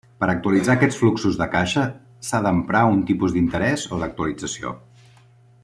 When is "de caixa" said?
1.41-1.83